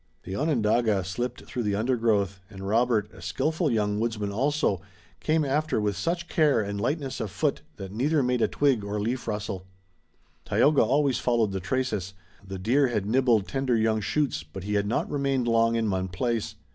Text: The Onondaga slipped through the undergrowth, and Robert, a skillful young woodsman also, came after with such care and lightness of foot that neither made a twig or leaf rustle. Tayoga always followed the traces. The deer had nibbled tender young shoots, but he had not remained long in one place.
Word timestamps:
The 0.23 0.35
Onondaga 0.35 1.03
slipped 1.03 1.45
through 1.45 1.61
the 1.61 1.75
undergrowth, 1.75 2.39
and 2.49 2.67
Robert, 2.67 3.11
a 3.13 3.21
skillful 3.21 3.69
young 3.69 3.99
woodsman 3.99 4.31
also, 4.31 4.81
came 5.19 5.45
after 5.45 5.79
with 5.79 5.95
such 5.95 6.27
care 6.27 6.59
and 6.59 6.81
lightness 6.81 7.19
of 7.19 7.29
foot 7.29 7.61
that 7.75 7.91
neither 7.91 8.23
made 8.23 8.41
a 8.41 8.47
twig 8.47 8.83
or 8.83 8.99
leaf 8.99 9.27
rustle. 9.27 9.67
Tayoga 10.43 10.81
always 10.81 11.19
followed 11.19 11.51
the 11.51 11.59
traces. 11.59 12.15
The 12.43 12.57
deer 12.57 12.87
had 12.87 13.05
nibbled 13.05 13.47
tender 13.47 13.75
young 13.77 14.01
shoots, 14.01 14.41
but 14.41 14.63
he 14.63 14.73
had 14.73 14.87
not 14.87 15.07
remained 15.07 15.47
long 15.47 15.75
in 15.75 15.87
one 15.87 16.07
place. 16.07 16.55